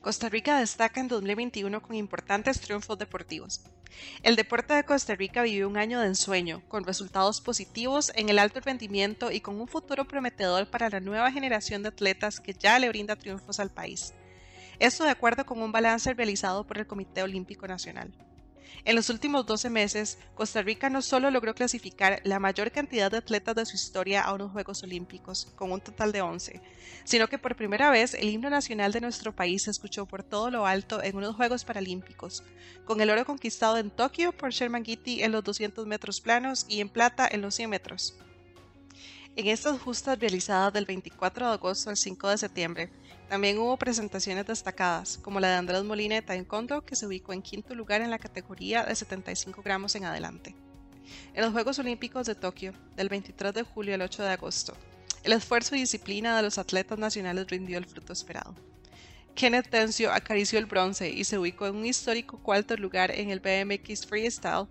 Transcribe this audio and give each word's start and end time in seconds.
Costa 0.00 0.28
Rica 0.28 0.58
destaca 0.58 1.00
en 1.00 1.08
2021 1.08 1.82
con 1.82 1.96
importantes 1.96 2.60
triunfos 2.60 2.98
deportivos. 2.98 3.60
El 4.22 4.36
deporte 4.36 4.74
de 4.74 4.84
Costa 4.84 5.16
Rica 5.16 5.42
vivió 5.42 5.68
un 5.68 5.76
año 5.76 6.00
de 6.00 6.06
ensueño, 6.06 6.62
con 6.68 6.84
resultados 6.84 7.40
positivos 7.40 8.12
en 8.14 8.28
el 8.28 8.38
alto 8.38 8.60
rendimiento 8.60 9.32
y 9.32 9.40
con 9.40 9.60
un 9.60 9.66
futuro 9.66 10.06
prometedor 10.06 10.70
para 10.70 10.88
la 10.88 11.00
nueva 11.00 11.32
generación 11.32 11.82
de 11.82 11.88
atletas 11.88 12.38
que 12.38 12.54
ya 12.54 12.78
le 12.78 12.88
brinda 12.88 13.16
triunfos 13.16 13.58
al 13.58 13.70
país. 13.70 14.14
Esto 14.78 15.02
de 15.02 15.10
acuerdo 15.10 15.44
con 15.44 15.60
un 15.60 15.72
balance 15.72 16.14
realizado 16.14 16.64
por 16.64 16.78
el 16.78 16.86
Comité 16.86 17.22
Olímpico 17.22 17.66
Nacional. 17.66 18.12
En 18.84 18.96
los 18.96 19.10
últimos 19.10 19.46
12 19.46 19.70
meses, 19.70 20.18
Costa 20.34 20.62
Rica 20.62 20.88
no 20.88 21.02
solo 21.02 21.30
logró 21.30 21.54
clasificar 21.54 22.20
la 22.24 22.38
mayor 22.38 22.70
cantidad 22.70 23.10
de 23.10 23.18
atletas 23.18 23.54
de 23.56 23.66
su 23.66 23.76
historia 23.76 24.22
a 24.22 24.32
unos 24.32 24.52
Juegos 24.52 24.82
Olímpicos, 24.82 25.46
con 25.56 25.72
un 25.72 25.80
total 25.80 26.12
de 26.12 26.22
11, 26.22 26.60
sino 27.04 27.28
que 27.28 27.38
por 27.38 27.56
primera 27.56 27.90
vez 27.90 28.14
el 28.14 28.28
himno 28.28 28.50
nacional 28.50 28.92
de 28.92 29.00
nuestro 29.00 29.34
país 29.34 29.64
se 29.64 29.70
escuchó 29.70 30.06
por 30.06 30.22
todo 30.22 30.50
lo 30.50 30.66
alto 30.66 31.02
en 31.02 31.16
unos 31.16 31.36
Juegos 31.36 31.64
Paralímpicos, 31.64 32.42
con 32.84 33.00
el 33.00 33.10
oro 33.10 33.24
conquistado 33.24 33.78
en 33.78 33.90
Tokio 33.90 34.32
por 34.32 34.50
Sherman 34.50 34.84
Gitti 34.84 35.22
en 35.22 35.32
los 35.32 35.44
200 35.44 35.86
metros 35.86 36.20
planos 36.20 36.64
y 36.68 36.80
en 36.80 36.88
plata 36.88 37.28
en 37.30 37.42
los 37.42 37.54
100 37.54 37.70
metros. 37.70 38.14
En 39.36 39.46
estas 39.46 39.80
justas 39.80 40.18
realizadas 40.18 40.72
del 40.72 40.84
24 40.84 41.46
de 41.46 41.52
agosto 41.52 41.90
al 41.90 41.96
5 41.96 42.28
de 42.28 42.38
septiembre, 42.38 42.90
también 43.28 43.58
hubo 43.58 43.76
presentaciones 43.76 44.46
destacadas, 44.46 45.18
como 45.18 45.38
la 45.38 45.48
de 45.48 45.56
Andrés 45.56 45.84
Molina 45.84 46.14
de 46.14 46.22
Taekwondo, 46.22 46.84
que 46.84 46.96
se 46.96 47.06
ubicó 47.06 47.32
en 47.32 47.42
quinto 47.42 47.74
lugar 47.74 48.00
en 48.00 48.10
la 48.10 48.18
categoría 48.18 48.84
de 48.84 48.94
75 48.94 49.62
gramos 49.62 49.94
en 49.94 50.06
adelante. 50.06 50.54
En 51.34 51.42
los 51.42 51.52
Juegos 51.52 51.78
Olímpicos 51.78 52.26
de 52.26 52.34
Tokio, 52.34 52.72
del 52.96 53.08
23 53.08 53.52
de 53.52 53.62
julio 53.62 53.94
al 53.94 54.02
8 54.02 54.22
de 54.22 54.30
agosto, 54.30 54.74
el 55.24 55.32
esfuerzo 55.32 55.76
y 55.76 55.80
disciplina 55.80 56.36
de 56.36 56.42
los 56.42 56.56
atletas 56.56 56.98
nacionales 56.98 57.48
rindió 57.48 57.76
el 57.76 57.86
fruto 57.86 58.12
esperado. 58.12 58.54
Kenneth 59.34 59.68
Tencio 59.68 60.10
acarició 60.12 60.58
el 60.58 60.66
bronce 60.66 61.10
y 61.10 61.22
se 61.24 61.38
ubicó 61.38 61.66
en 61.66 61.76
un 61.76 61.86
histórico 61.86 62.38
cuarto 62.38 62.76
lugar 62.76 63.10
en 63.10 63.30
el 63.30 63.40
BMX 63.40 64.06
Freestyle 64.06 64.66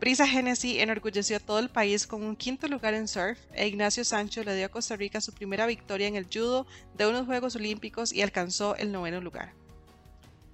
Brisa 0.00 0.24
Hennessy 0.24 0.80
enorgulleció 0.80 1.36
a 1.36 1.40
todo 1.40 1.58
el 1.58 1.68
país 1.68 2.06
con 2.06 2.22
un 2.22 2.34
quinto 2.34 2.66
lugar 2.68 2.94
en 2.94 3.06
surf 3.06 3.38
e 3.52 3.68
Ignacio 3.68 4.02
Sancho 4.02 4.42
le 4.42 4.56
dio 4.56 4.64
a 4.64 4.70
Costa 4.70 4.96
Rica 4.96 5.20
su 5.20 5.34
primera 5.34 5.66
victoria 5.66 6.08
en 6.08 6.16
el 6.16 6.24
judo 6.24 6.66
de 6.96 7.06
unos 7.06 7.26
Juegos 7.26 7.54
Olímpicos 7.54 8.10
y 8.10 8.22
alcanzó 8.22 8.74
el 8.76 8.92
noveno 8.92 9.20
lugar. 9.20 9.52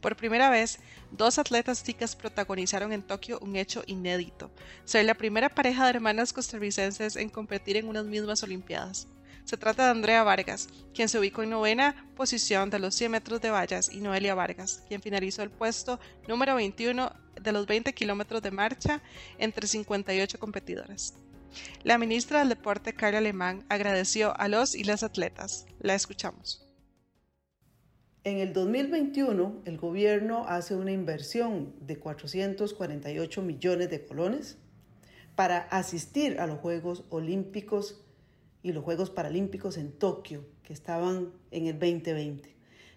Por 0.00 0.16
primera 0.16 0.50
vez, 0.50 0.80
dos 1.12 1.38
atletas 1.38 1.84
ticas 1.84 2.16
protagonizaron 2.16 2.92
en 2.92 3.02
Tokio 3.02 3.38
un 3.40 3.54
hecho 3.54 3.84
inédito, 3.86 4.50
ser 4.84 5.04
la 5.04 5.14
primera 5.14 5.48
pareja 5.48 5.84
de 5.84 5.90
hermanas 5.90 6.32
costarricenses 6.32 7.14
en 7.14 7.28
competir 7.28 7.76
en 7.76 7.86
unas 7.86 8.04
mismas 8.04 8.42
Olimpiadas. 8.42 9.06
Se 9.44 9.56
trata 9.56 9.84
de 9.84 9.90
Andrea 9.92 10.24
Vargas, 10.24 10.68
quien 10.92 11.08
se 11.08 11.20
ubicó 11.20 11.44
en 11.44 11.50
novena 11.50 12.10
posición 12.16 12.68
de 12.68 12.80
los 12.80 12.96
100 12.96 13.12
metros 13.12 13.40
de 13.40 13.50
vallas, 13.50 13.92
y 13.92 14.00
Noelia 14.00 14.34
Vargas, 14.34 14.82
quien 14.88 15.00
finalizó 15.00 15.44
el 15.44 15.50
puesto 15.50 16.00
número 16.26 16.56
21 16.56 17.25
de 17.40 17.52
los 17.52 17.66
20 17.66 17.92
kilómetros 17.92 18.42
de 18.42 18.50
marcha 18.50 19.02
entre 19.38 19.66
58 19.66 20.38
competidores. 20.38 21.14
La 21.84 21.98
ministra 21.98 22.40
del 22.40 22.48
Deporte, 22.50 22.94
Carla 22.94 23.18
Alemán, 23.18 23.64
agradeció 23.68 24.38
a 24.38 24.48
los 24.48 24.74
y 24.74 24.84
las 24.84 25.02
atletas. 25.02 25.66
La 25.80 25.94
escuchamos. 25.94 26.62
En 28.24 28.38
el 28.38 28.52
2021, 28.52 29.62
el 29.66 29.78
gobierno 29.78 30.46
hace 30.48 30.74
una 30.74 30.90
inversión 30.90 31.74
de 31.80 31.98
448 31.98 33.40
millones 33.42 33.88
de 33.88 34.04
colones 34.04 34.58
para 35.36 35.58
asistir 35.58 36.40
a 36.40 36.48
los 36.48 36.58
Juegos 36.58 37.04
Olímpicos 37.10 38.04
y 38.64 38.72
los 38.72 38.82
Juegos 38.82 39.10
Paralímpicos 39.10 39.76
en 39.76 39.92
Tokio, 39.92 40.44
que 40.64 40.72
estaban 40.72 41.30
en 41.52 41.68
el 41.68 41.78
2020. 41.78 42.55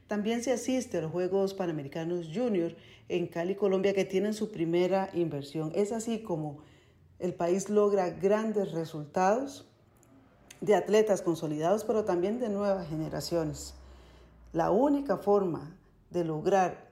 También 0.09 0.43
se 0.43 0.51
asiste 0.51 0.97
a 0.97 1.01
los 1.01 1.11
Juegos 1.11 1.53
Panamericanos 1.53 2.31
Junior 2.33 2.75
en 3.09 3.27
Cali, 3.27 3.53
Colombia, 3.53 3.93
que 3.93 4.05
tienen 4.05 4.33
su 4.33 4.49
primera 4.49 5.11
inversión. 5.13 5.71
Es 5.75 5.91
así 5.91 6.23
como 6.23 6.57
el 7.19 7.35
país 7.35 7.69
logra 7.69 8.09
grandes 8.09 8.71
resultados 8.71 9.67
de 10.61 10.73
atletas 10.73 11.21
consolidados, 11.21 11.83
pero 11.83 12.05
también 12.05 12.39
de 12.39 12.49
nuevas 12.49 12.89
generaciones. 12.89 13.75
La 14.51 14.71
única 14.71 15.17
forma 15.17 15.77
de 16.09 16.23
lograr 16.23 16.89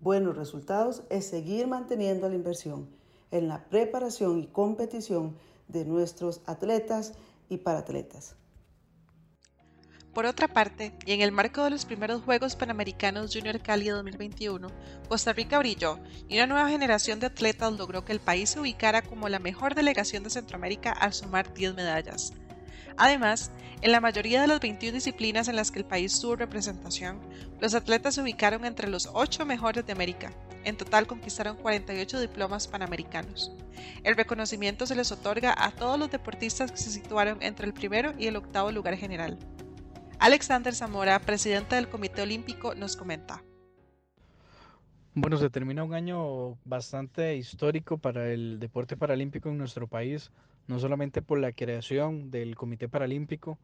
buenos 0.00 0.34
resultados 0.34 1.02
es 1.10 1.26
seguir 1.26 1.66
manteniendo 1.66 2.30
la 2.30 2.34
inversión 2.34 2.88
en 3.30 3.46
la 3.46 3.62
preparación 3.68 4.38
y 4.38 4.46
competición 4.46 5.36
de 5.68 5.84
nuestros 5.84 6.40
atletas 6.46 7.12
y 7.50 7.58
para 7.58 7.80
atletas. 7.80 8.36
Por 10.14 10.26
otra 10.26 10.46
parte, 10.46 10.92
y 11.06 11.12
en 11.12 11.22
el 11.22 11.32
marco 11.32 11.64
de 11.64 11.70
los 11.70 11.86
primeros 11.86 12.22
Juegos 12.22 12.54
Panamericanos 12.54 13.34
Junior 13.34 13.58
Cali 13.60 13.88
2021, 13.88 14.68
Costa 15.08 15.32
Rica 15.32 15.58
brilló 15.58 15.98
y 16.28 16.36
una 16.36 16.46
nueva 16.46 16.68
generación 16.68 17.18
de 17.18 17.28
atletas 17.28 17.72
logró 17.72 18.04
que 18.04 18.12
el 18.12 18.20
país 18.20 18.50
se 18.50 18.60
ubicara 18.60 19.00
como 19.00 19.30
la 19.30 19.38
mejor 19.38 19.74
delegación 19.74 20.22
de 20.22 20.28
Centroamérica 20.28 20.92
al 20.92 21.14
sumar 21.14 21.54
10 21.54 21.74
medallas. 21.74 22.34
Además, 22.98 23.52
en 23.80 23.90
la 23.90 24.02
mayoría 24.02 24.42
de 24.42 24.48
las 24.48 24.60
21 24.60 24.96
disciplinas 24.96 25.48
en 25.48 25.56
las 25.56 25.70
que 25.70 25.78
el 25.78 25.86
país 25.86 26.20
tuvo 26.20 26.36
representación, 26.36 27.18
los 27.58 27.74
atletas 27.74 28.16
se 28.16 28.20
ubicaron 28.20 28.66
entre 28.66 28.90
los 28.90 29.08
8 29.14 29.46
mejores 29.46 29.86
de 29.86 29.92
América. 29.92 30.30
En 30.64 30.76
total 30.76 31.06
conquistaron 31.06 31.56
48 31.56 32.20
diplomas 32.20 32.68
panamericanos. 32.68 33.50
El 34.04 34.14
reconocimiento 34.14 34.86
se 34.86 34.94
les 34.94 35.10
otorga 35.10 35.54
a 35.56 35.70
todos 35.70 35.98
los 35.98 36.10
deportistas 36.10 36.70
que 36.70 36.76
se 36.76 36.90
situaron 36.90 37.42
entre 37.42 37.66
el 37.66 37.72
primero 37.72 38.12
y 38.18 38.26
el 38.26 38.36
octavo 38.36 38.70
lugar 38.70 38.96
general. 38.98 39.38
Alexander 40.22 40.72
Zamora, 40.72 41.18
presidente 41.18 41.74
del 41.74 41.88
Comité 41.88 42.22
Olímpico, 42.22 42.76
nos 42.76 42.96
comenta. 42.96 43.42
Bueno, 45.14 45.36
se 45.36 45.50
termina 45.50 45.82
un 45.82 45.94
año 45.94 46.56
bastante 46.64 47.34
histórico 47.34 47.98
para 47.98 48.30
el 48.30 48.60
deporte 48.60 48.96
paralímpico 48.96 49.48
en 49.48 49.58
nuestro 49.58 49.88
país, 49.88 50.30
no 50.68 50.78
solamente 50.78 51.22
por 51.22 51.40
la 51.40 51.50
creación 51.50 52.30
del 52.30 52.54
Comité 52.54 52.88
Paralímpico, 52.88 53.58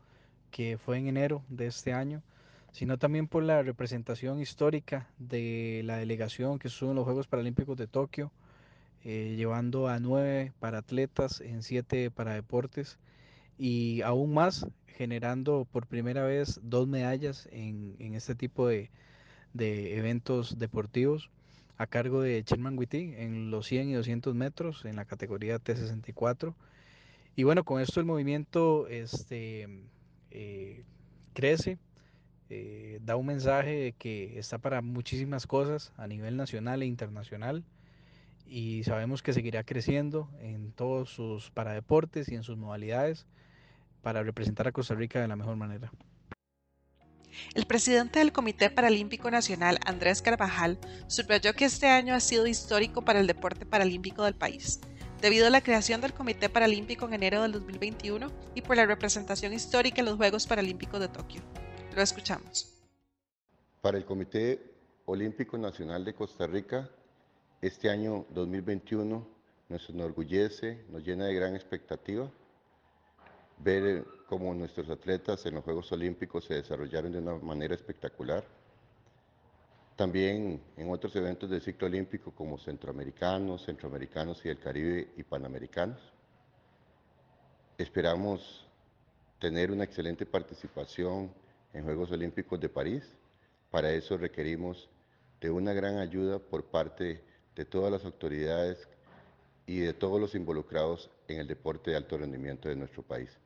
que 0.51 0.79
fue 0.79 0.99
en 0.99 1.07
enero 1.07 1.45
de 1.49 1.69
este 1.69 1.93
año, 1.93 2.25
sino 2.73 2.99
también 2.99 3.29
por 3.29 3.45
la 3.45 3.63
representación 3.63 4.41
histórica 4.41 5.09
de 5.21 5.83
la 5.85 5.99
delegación 5.99 6.59
que 6.59 6.67
estuvo 6.67 6.91
en 6.91 6.97
los 6.97 7.05
Juegos 7.05 7.29
Paralímpicos 7.29 7.77
de 7.77 7.87
Tokio, 7.87 8.33
eh, 9.05 9.37
llevando 9.37 9.87
a 9.87 10.01
nueve 10.01 10.53
para 10.59 10.79
atletas 10.79 11.41
en 11.41 11.63
siete 11.63 12.11
para 12.11 12.35
deportes 12.35 12.99
y 13.59 14.03
aún 14.03 14.33
más 14.33 14.67
generando 14.87 15.67
por 15.71 15.87
primera 15.87 16.25
vez 16.25 16.61
dos 16.63 16.89
medallas 16.89 17.49
en, 17.53 17.97
este 18.15 18.35
tipo 18.35 18.69
de, 18.69 18.91
eventos 19.55 20.59
deportivos 20.59 21.31
a 21.77 21.87
cargo 21.87 22.23
de 22.23 22.43
Sherman 22.43 22.79
Witty 22.79 23.15
en 23.17 23.51
los 23.51 23.67
100 23.67 23.91
y 23.91 23.93
200 23.95 24.35
metros 24.35 24.85
en 24.85 24.97
la 24.97 25.05
categoría 25.05 25.59
T64. 25.59 26.55
Y 27.37 27.45
bueno, 27.45 27.65
con 27.65 27.81
esto 27.81 28.01
el 28.01 28.07
movimiento 28.07 28.89
este, 28.89 29.69
eh, 30.33 30.83
crece, 31.35 31.79
eh, 32.51 32.99
da 33.05 33.15
un 33.15 33.27
mensaje 33.27 33.71
de 33.71 33.93
que 33.93 34.39
está 34.39 34.59
para 34.59 34.83
muchísimas 34.83 35.47
cosas 35.47 35.93
a 35.97 36.09
nivel 36.09 36.37
nacional 36.37 36.83
e 36.83 36.87
internacional 36.87 37.63
y 38.47 38.83
sabemos 38.85 39.23
que 39.23 39.33
seguirá 39.33 39.63
creciendo 39.63 40.29
en 40.41 40.73
todos 40.73 41.11
sus 41.11 41.51
paradeportes 41.51 42.29
y 42.29 42.35
en 42.35 42.43
sus 42.43 42.57
modalidades 42.57 43.27
para 44.03 44.23
representar 44.23 44.69
a 44.69 44.73
Costa 44.73 44.95
Rica 44.95 45.21
de 45.21 45.29
la 45.29 45.37
mejor 45.37 45.57
manera. 45.57 45.91
El 47.55 47.67
presidente 47.67 48.19
del 48.19 48.33
Comité 48.33 48.71
Paralímpico 48.71 49.31
Nacional, 49.31 49.79
Andrés 49.85 50.23
Carvajal, 50.23 50.79
subrayó 51.07 51.55
que 51.55 51.67
este 51.67 51.87
año 51.87 52.15
ha 52.15 52.21
sido 52.21 52.47
histórico 52.47 53.03
para 53.03 53.21
el 53.21 53.27
deporte 53.27 53.67
paralímpico 53.67 54.25
del 54.25 54.35
país, 54.35 54.81
debido 55.21 55.47
a 55.47 55.51
la 55.51 55.61
creación 55.61 56.01
del 56.01 56.15
Comité 56.15 56.49
Paralímpico 56.49 57.07
en 57.07 57.15
enero 57.15 57.43
del 57.43 57.53
2021 57.53 58.31
y 58.55 58.63
por 58.63 58.77
la 58.77 58.87
representación 58.87 59.53
histórica 59.53 60.01
en 60.01 60.07
los 60.07 60.17
Juegos 60.17 60.47
Paralímpicos 60.47 61.01
de 61.01 61.09
Tokio. 61.09 61.43
Lo 61.95 62.03
escuchamos. 62.03 62.75
Para 63.81 63.99
el 63.99 64.05
Comité 64.05 64.61
Olímpico 65.07 65.57
Nacional 65.59 66.05
de 66.05 66.15
Costa 66.15 66.47
Rica, 66.47 66.91
este 67.63 67.91
año 67.91 68.27
2021 68.31 69.27
nos 69.69 69.91
enorgullece, 69.91 70.85
nos 70.91 71.05
llena 71.05 71.27
de 71.27 71.35
gran 71.35 71.55
expectativa 71.55 72.31
ver 73.59 74.05
cómo 74.27 74.55
nuestros 74.55 74.89
atletas 74.91 75.45
en 75.47 75.55
los 75.55 75.65
Juegos 75.65 75.91
Olímpicos 75.93 76.45
se 76.45 76.55
desarrollaron 76.55 77.13
de 77.13 77.19
una 77.19 77.35
manera 77.37 77.75
espectacular. 77.75 78.45
También 79.97 80.63
en 80.77 80.91
otros 80.91 81.17
eventos 81.17 81.51
del 81.51 81.61
ciclo 81.61 81.89
olímpico 81.89 82.31
como 82.31 82.59
centroamericanos, 82.59 83.65
centroamericanos 83.65 84.45
y 84.45 84.49
del 84.49 84.59
Caribe 84.59 85.09
y 85.17 85.25
panamericanos. 85.25 86.01
Esperamos 87.79 88.67
tener 89.41 89.71
una 89.71 89.85
excelente 89.85 90.25
participación 90.25 91.33
en 91.73 91.85
Juegos 91.85 92.13
Olímpicos 92.13 92.61
de 92.61 92.69
París. 92.69 93.05
Para 93.71 93.91
eso 93.91 94.17
requerimos 94.17 94.89
de 95.41 95.51
una 95.51 95.73
gran 95.73 95.99
ayuda 95.99 96.39
por 96.39 96.65
parte 96.65 97.23
de 97.57 97.65
todas 97.65 97.91
las 97.91 98.05
autoridades 98.05 98.89
y 99.67 99.81
de 99.81 99.93
todos 99.93 100.21
los 100.21 100.35
involucrados 100.35 101.11
en 101.27 101.41
el 101.41 101.47
deporte 101.47 101.91
de 101.91 101.97
alto 101.97 102.17
rendimiento 102.17 102.69
de 102.69 102.77
nuestro 102.77 103.03
país. 103.03 103.37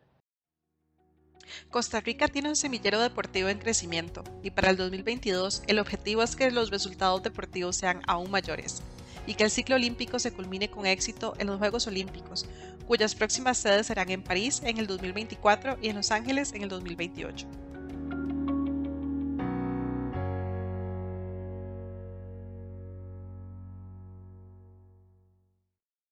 Costa 1.70 2.00
Rica 2.00 2.28
tiene 2.28 2.48
un 2.48 2.56
semillero 2.56 3.00
deportivo 3.00 3.48
en 3.48 3.58
crecimiento 3.58 4.24
y 4.42 4.50
para 4.50 4.70
el 4.70 4.76
2022 4.76 5.62
el 5.66 5.78
objetivo 5.78 6.22
es 6.22 6.36
que 6.36 6.50
los 6.50 6.70
resultados 6.70 7.22
deportivos 7.22 7.76
sean 7.76 8.02
aún 8.06 8.30
mayores 8.30 8.82
y 9.26 9.34
que 9.34 9.44
el 9.44 9.50
ciclo 9.50 9.76
olímpico 9.76 10.18
se 10.18 10.32
culmine 10.32 10.70
con 10.70 10.86
éxito 10.86 11.34
en 11.38 11.46
los 11.46 11.58
Juegos 11.58 11.86
Olímpicos, 11.86 12.46
cuyas 12.86 13.14
próximas 13.14 13.58
sedes 13.58 13.86
serán 13.86 14.10
en 14.10 14.22
París 14.22 14.60
en 14.64 14.78
el 14.78 14.86
2024 14.86 15.78
y 15.80 15.88
en 15.88 15.96
Los 15.96 16.10
Ángeles 16.10 16.52
en 16.52 16.62
el 16.62 16.68
2028. 16.68 17.46